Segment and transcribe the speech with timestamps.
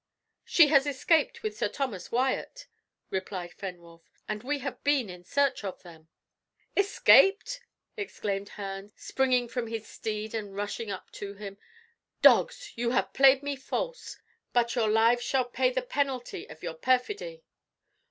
[0.43, 2.65] "She has escaped with Sir Thomas Wyat,"
[3.11, 6.07] replied Fenwolf, "and we have been in search of them."
[6.75, 7.61] "Escaped!"
[7.95, 11.59] exclaimed Herne, springing from his steed, and rushing up to him;
[12.23, 12.71] "dogs!
[12.75, 14.17] you have played me false.
[14.53, 17.43] But your lives shall pay the penalty of your perfidy."